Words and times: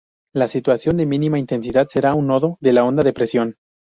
La 0.33 0.47
situación 0.47 0.97
de 0.97 1.05
mínima 1.05 1.37
intensidad 1.37 1.87
será 1.87 2.15
un 2.15 2.25
"nodo" 2.25 2.57
de 2.59 2.73
la 2.73 2.83
onda 2.85 3.03
de 3.03 3.13
presión. 3.13 3.55